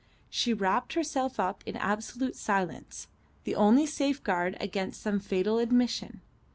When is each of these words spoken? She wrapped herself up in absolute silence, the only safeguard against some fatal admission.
She 0.31 0.51
wrapped 0.51 0.93
herself 0.93 1.39
up 1.39 1.61
in 1.67 1.75
absolute 1.75 2.35
silence, 2.35 3.07
the 3.43 3.53
only 3.53 3.85
safeguard 3.85 4.57
against 4.59 4.99
some 4.99 5.19
fatal 5.19 5.59
admission. 5.59 6.21